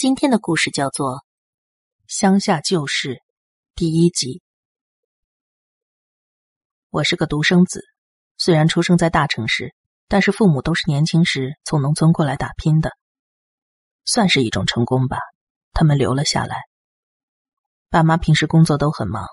[0.00, 1.16] 今天的故事叫做
[2.06, 3.16] 《乡下旧事》
[3.74, 4.40] 第一集。
[6.88, 7.82] 我是个独生子，
[8.38, 9.74] 虽然出生在大城市，
[10.08, 12.92] 但是父母都是年轻时从农村过来打拼的，
[14.06, 15.18] 算是一种成功吧。
[15.72, 16.62] 他们留了下来。
[17.90, 19.26] 爸妈平时工作都很忙，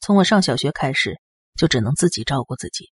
[0.00, 1.20] 从我上小学开始
[1.54, 2.90] 就只能自己照顾自己。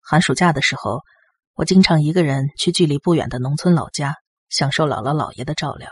[0.00, 1.02] 寒暑假的时候，
[1.54, 4.16] 我经常一个人去距离不远的农村老家。
[4.48, 5.88] 享受姥姥姥爷的照料，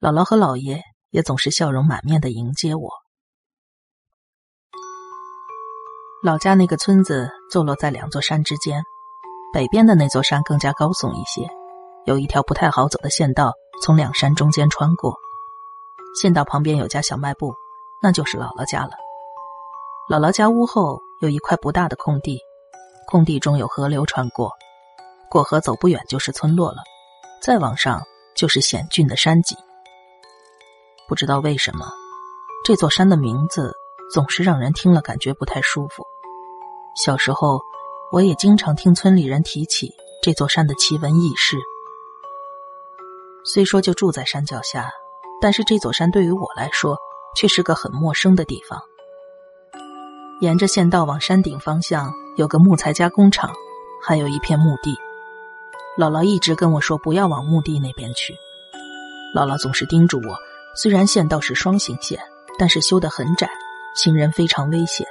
[0.00, 2.90] 姥姥和姥爷也总是笑容满面的迎接我。
[6.24, 8.82] 老家那个村子坐落在两座山之间，
[9.52, 11.48] 北边的那座山更加高耸一些，
[12.06, 15.16] 有一条不太好走的县道从两山中间穿过。
[16.20, 17.54] 县道旁边有家小卖部，
[18.00, 18.92] 那就是姥姥家了。
[20.08, 22.38] 姥姥家屋后有一块不大的空地，
[23.08, 24.52] 空地中有河流穿过，
[25.28, 26.82] 过河走不远就是村落了。
[27.42, 28.02] 再往上
[28.36, 29.56] 就是险峻的山脊。
[31.08, 31.90] 不知道为什么，
[32.64, 33.74] 这座山的名字
[34.14, 36.06] 总是让人听了感觉不太舒服。
[36.94, 37.60] 小时候，
[38.12, 39.90] 我也经常听村里人提起
[40.22, 41.56] 这座山的奇闻异事。
[43.44, 44.90] 虽说就住在山脚下，
[45.40, 46.96] 但是这座山对于我来说
[47.34, 48.80] 却是个很陌生的地方。
[50.40, 53.52] 沿着县道往山顶方向，有个木材加工厂，
[54.00, 54.96] 还有一片墓地。
[55.98, 58.34] 姥姥一直跟我说不要往墓地那边去。
[59.34, 60.36] 姥姥总是叮嘱我，
[60.74, 62.18] 虽然县道是双行线，
[62.58, 63.50] 但是修得很窄，
[63.94, 65.06] 行人非常危险。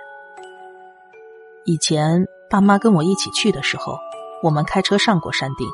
[1.65, 3.95] 以前爸妈跟我一起去的时候，
[4.41, 5.67] 我们开车上过山顶，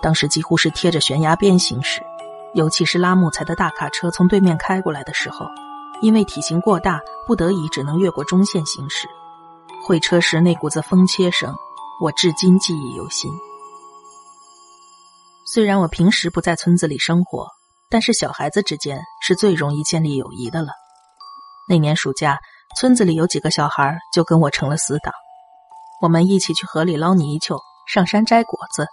[0.00, 2.00] 当时几乎是贴着悬崖边行驶，
[2.54, 5.46] 尤其是拉木材的大卡车从对面开过来的时候，
[6.00, 9.08] 因为体型过大，不得已只能越过中线行驶。
[9.84, 11.52] 会车时那股子风切声，
[12.00, 13.28] 我至今记忆犹新。
[15.50, 17.48] 虽然我平时不在村子里生活，
[17.88, 20.72] 但是小孩子之间是最容易建立友谊的了。
[21.66, 22.38] 那年暑假，
[22.76, 25.10] 村子里有几个小孩就跟我成了死党，
[26.02, 27.58] 我们一起去河里捞泥鳅，
[27.90, 28.86] 上山摘果子，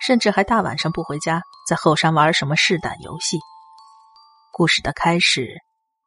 [0.00, 3.40] 甚至还大晚上不回家，在后山玩什么试胆游戏。
[4.52, 5.56] 故事的开始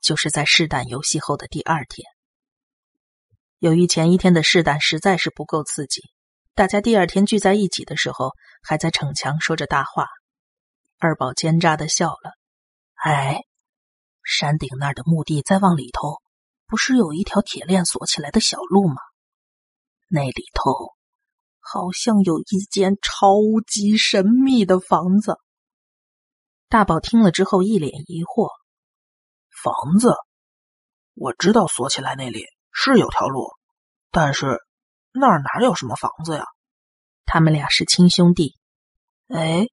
[0.01, 2.07] 就是在试胆游戏后的第二天。
[3.59, 6.03] 由于前一天的试胆实在是不够刺激。
[6.59, 10.07] 大家第二天聚在一起的时候，还在逞强说着大话。
[10.97, 12.33] 二宝奸诈的笑了
[13.01, 13.43] ：“哎，
[14.25, 16.17] 山顶那儿的墓地再往里头，
[16.67, 18.95] 不是有一条铁链锁起来的小路吗？
[20.09, 20.91] 那里头
[21.61, 25.37] 好像有一间超级神秘的房子。”
[26.67, 28.49] 大宝听了之后一脸疑惑
[29.63, 30.13] ：“房子？
[31.13, 32.43] 我知道锁起来那里
[32.73, 33.47] 是有条路，
[34.11, 34.59] 但是……”
[35.11, 36.45] 那儿哪有什么房子呀？
[37.25, 38.55] 他们俩是亲兄弟。
[39.27, 39.67] 哎，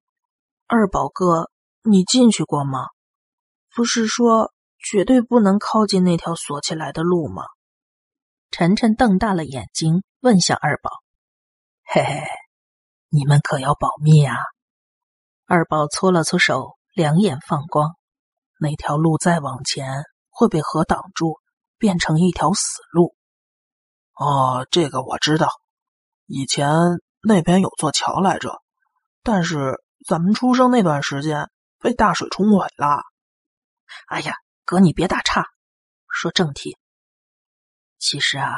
[0.67, 1.49] 二宝哥，
[1.83, 2.87] 你进去过吗？
[3.75, 7.43] 不是说绝对不能靠近那条锁起来的路吗？
[8.51, 10.89] 晨晨瞪大了眼睛问向二宝
[11.83, 12.23] ：“嘿嘿，
[13.09, 14.37] 你们可要保密啊！”
[15.45, 17.95] 二宝搓了搓手，两眼放光。
[18.59, 21.39] 那条路再往前会被河挡住，
[21.77, 23.16] 变成一条死路。
[24.19, 25.49] 哦，这个我知道，
[26.25, 26.71] 以前
[27.21, 28.63] 那边有座桥来着，
[29.21, 33.03] 但是咱们出生那段时间被大水冲毁了。
[34.07, 34.33] 哎呀，
[34.65, 35.45] 哥你别打岔，
[36.09, 36.79] 说正题。
[37.99, 38.57] 其实啊，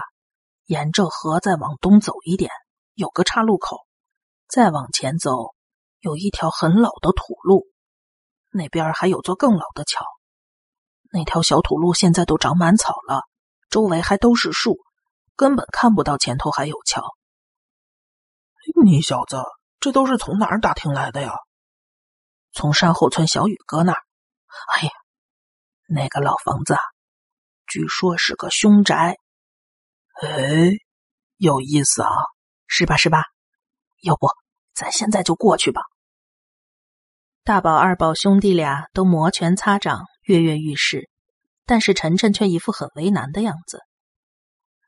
[0.65, 2.49] 沿着河再往东走一点，
[2.93, 3.85] 有个岔路口，
[4.47, 5.53] 再往前走
[5.99, 7.67] 有一条很老的土路，
[8.49, 10.05] 那边还有座更老的桥。
[11.11, 13.23] 那条小土路现在都长满草了，
[13.69, 14.79] 周围还都是树。
[15.39, 17.15] 根本看不到前头还有桥。
[18.83, 19.41] 你小子
[19.79, 21.31] 这都是从哪儿打听来的呀？
[22.51, 24.01] 从山后村小雨哥那儿。
[24.73, 24.91] 哎呀，
[25.87, 26.75] 那个老房子，
[27.67, 29.15] 据说是个凶宅。
[30.21, 30.73] 哎，
[31.37, 32.11] 有意思啊，
[32.67, 32.97] 是吧？
[32.97, 33.23] 是吧？
[34.01, 34.27] 要不
[34.73, 35.83] 咱现在就过去吧。
[37.45, 41.09] 大宝、二宝兄弟俩都摩拳擦掌，跃跃欲试，
[41.65, 43.79] 但是晨晨却一副很为难的样子。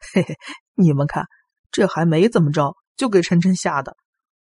[0.02, 0.36] 嘿嘿，
[0.74, 1.26] 你们看，
[1.72, 3.96] 这还没怎么着，就给晨晨吓的。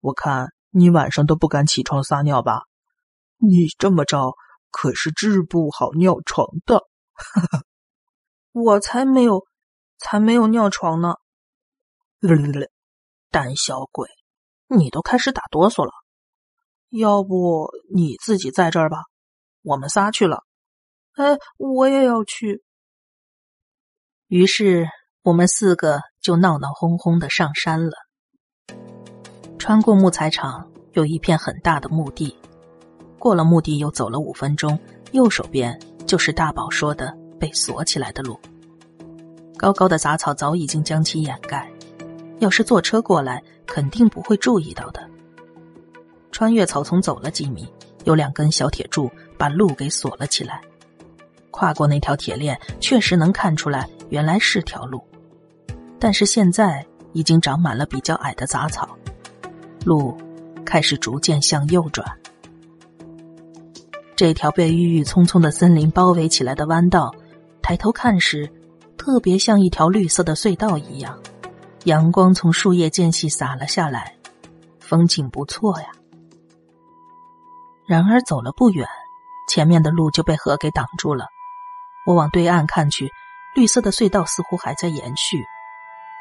[0.01, 2.63] 我看你晚上都不敢起床撒尿吧？
[3.39, 4.35] 你这么着
[4.71, 6.81] 可是治不好尿床的。
[7.15, 7.63] 哈哈，
[8.53, 9.47] 我才没有，
[9.99, 11.15] 才没有尿床呢！
[13.31, 14.09] 胆小鬼，
[14.67, 15.93] 你都开始打哆嗦了。
[16.91, 18.99] 要不你自己在这儿吧，
[19.63, 20.43] 我们仨去了。
[21.15, 22.65] 哎，我也要去。
[24.27, 24.89] 于是。
[25.27, 27.95] 我们四个就闹闹哄哄的上山了。
[29.59, 32.39] 穿过木材厂，有一片很大的墓地，
[33.19, 34.79] 过了墓地，又走了五分钟，
[35.11, 35.77] 右手边
[36.07, 38.39] 就是大宝说的被锁起来的路。
[39.57, 41.69] 高高的杂草早已经将其掩盖，
[42.39, 45.11] 要是坐车过来，肯定不会注意到的。
[46.31, 47.69] 穿越草丛走了几米，
[48.05, 50.61] 有两根小铁柱把路给锁了起来。
[51.51, 55.03] 跨过那条铁链，确实能看出来原来是条路，
[55.99, 58.97] 但是现在已经长满了比较矮的杂草，
[59.85, 60.17] 路
[60.65, 62.07] 开始逐渐向右转。
[64.15, 67.15] 这条被郁郁葱葱的森林包围起来的弯道，
[67.63, 68.53] 抬头看时。
[68.99, 71.21] 特别像一条绿色的隧道一样，
[71.85, 74.17] 阳光从树叶间隙洒了下来，
[74.81, 75.89] 风景不错呀。
[77.87, 78.89] 然而走了不远，
[79.49, 81.27] 前面的路就被河给挡住了。
[82.05, 83.13] 我往对岸看去，
[83.55, 85.45] 绿色的隧道似乎还在延续，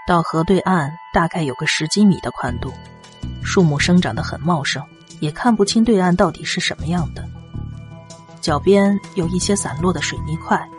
[0.07, 2.71] 到河对岸大概有个十几米的宽度，
[3.43, 4.83] 树木生长得很茂盛，
[5.19, 7.27] 也看不清对岸到底是什么样的。
[8.39, 10.69] 脚边有一些散落的水泥块，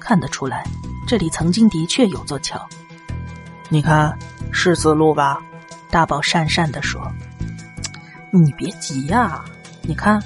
[0.00, 0.64] 看得出来。
[1.06, 2.60] 这里曾经的确有座桥，
[3.68, 4.18] 你看
[4.50, 5.40] 是此路吧？
[5.88, 7.00] 大宝讪讪的说
[8.34, 9.44] ：“你别急呀，
[9.82, 10.20] 你看，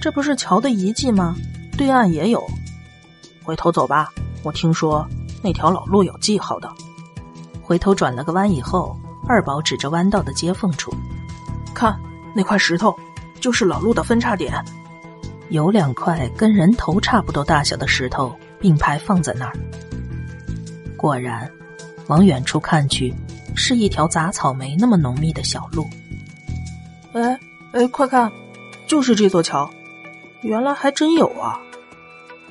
[0.00, 1.34] 这不是桥的遗迹吗？
[1.76, 2.48] 对岸也有，
[3.42, 4.12] 回头走吧。
[4.44, 5.04] 我听说
[5.42, 6.72] 那条老路有记号的。”
[7.64, 8.96] 回头转了个弯以后，
[9.26, 10.94] 二宝指着弯道的接缝处，
[11.74, 11.98] 看
[12.34, 12.94] 那块石头，
[13.40, 14.62] 就是老路的分叉点。
[15.48, 19.56] 有两块跟人头差不多大小的石头并排放在那儿。
[20.96, 21.50] 果然，
[22.06, 23.14] 往远处看去，
[23.54, 25.88] 是一条杂草没那么浓密的小路。
[27.12, 27.38] 哎
[27.72, 28.30] 哎，快看，
[28.86, 29.70] 就是这座桥，
[30.42, 31.60] 原来还真有啊！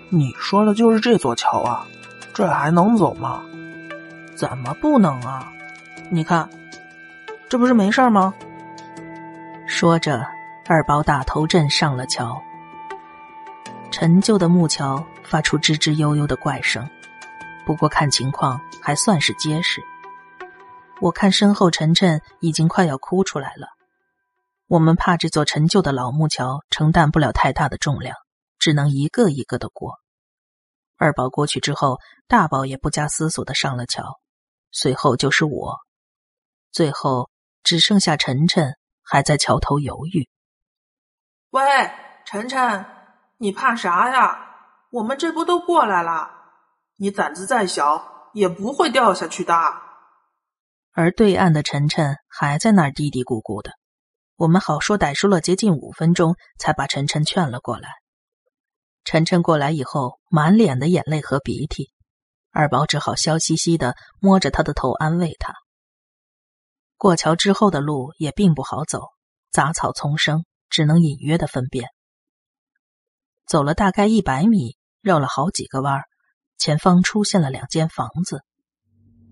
[0.10, 1.88] 你说的就是这座桥啊？
[2.34, 3.44] 这还能走吗？
[4.44, 5.54] 怎么不能啊？
[6.10, 6.50] 你看，
[7.48, 8.34] 这不是没事吗？
[9.66, 10.28] 说着，
[10.68, 12.44] 二宝打头阵上了桥。
[13.90, 16.86] 陈旧的木桥发出吱吱悠悠的怪声。
[17.66, 19.82] 不过看情况还算是结实。
[21.00, 23.68] 我看身后晨晨已经快要哭出来了。
[24.68, 28.14] 我们怕这座陈旧的老木桥承担不了太大的重量，
[28.60, 29.94] 只能一个一个的过。
[30.98, 34.20] 二宝过去之后，大宝也不加思索的上了桥，
[34.74, 35.78] 随后就是我，
[36.72, 37.30] 最后
[37.64, 40.28] 只剩下晨晨还在桥头犹豫。
[41.52, 41.62] 喂，
[42.26, 42.86] 晨晨，
[43.38, 44.50] 你怕啥呀？
[44.90, 46.30] 我们这不都过来了？
[46.98, 49.54] 你胆子再小，也不会掉下去的。
[50.92, 53.72] 而对岸的晨晨还在那儿嘀嘀咕咕的。
[54.36, 57.90] 我们好说歹说了接近五分钟，才把晨晨劝了过来。
[59.04, 61.92] 晨晨过来以后，满脸的眼泪和鼻涕，
[62.54, 65.56] 二宝只好笑嘻嘻的摸着他的头安慰他。
[66.98, 69.02] 过桥之后的路也并不好走，
[69.52, 71.90] 杂草丛生，只能隐约的分辨。
[73.48, 76.04] 走了大概一百米，绕了好几个弯儿。
[76.60, 78.42] 前方出现了两间房子，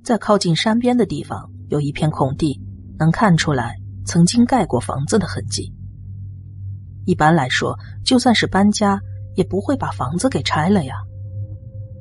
[0.04, 2.60] 在靠近山边的地方有一片空地，
[2.98, 5.72] 能看出来曾经盖过房子的痕迹。
[7.06, 9.00] 一般来说，就算是搬家，
[9.36, 10.96] 也不会把房子给拆了呀。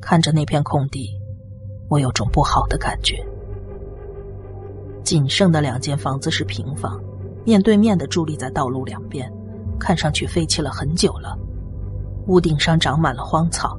[0.01, 1.11] 看着那片空地，
[1.89, 3.25] 我有种不好的感觉。
[5.05, 7.01] 仅剩的两间房子是平房，
[7.45, 9.31] 面对面的伫立在道路两边，
[9.79, 11.37] 看上去废弃了很久了，
[12.27, 13.79] 屋顶上长满了荒草。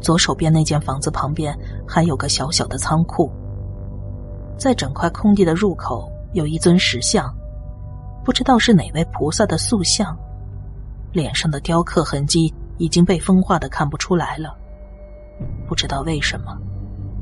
[0.00, 3.30] 左手边那间房子旁边还有个小小的仓库，
[4.58, 7.32] 在整块空地的入口有一尊石像，
[8.24, 10.16] 不知道是哪位菩萨的塑像，
[11.12, 14.56] 脸上的雕刻痕迹已经被风化的看不出来了。
[15.72, 16.54] 不知道为什么，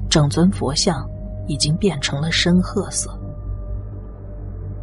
[0.09, 1.09] 整尊佛像
[1.47, 3.17] 已经变成了深褐色。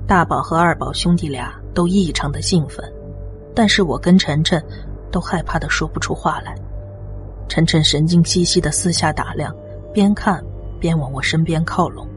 [0.07, 2.89] 大宝和二宝兄弟俩都异常的兴奋，
[3.53, 4.63] 但是我跟晨晨
[5.11, 6.55] 都害怕的说不出话来。
[7.49, 9.53] 晨晨神经兮兮的四下打量，
[9.93, 10.41] 边看
[10.79, 12.07] 边往我身边靠拢。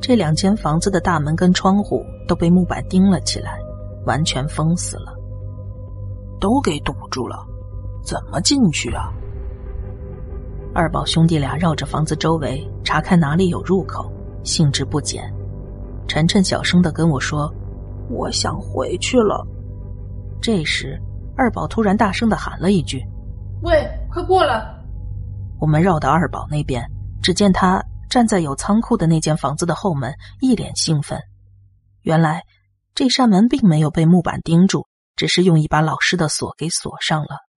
[0.00, 3.58] 这两间房子的大门跟窗户都被木板钉了起来，
[4.06, 5.14] 完全封死了，
[6.40, 7.46] 都给堵住了，
[8.02, 9.12] 怎么进去啊？
[10.74, 14.12] 二宝兄弟俩绕着房子周围查看哪里有入口，
[14.44, 15.32] 兴致不减。
[16.06, 17.52] 晨晨小声的跟我说
[18.08, 19.44] ：“我想回去了。”
[20.40, 21.00] 这时，
[21.36, 23.02] 二宝突然大声的喊了一句。
[23.62, 24.62] 喂，快过来！
[25.58, 26.84] 我们绕到二宝那边，
[27.20, 31.18] 只见他站在有仓库的那间房子的后门，一脸兴奋。
[32.02, 32.44] 原来
[32.94, 37.47] 这扇门并没有被木板钉住，只是用一把老式的锁给锁上了。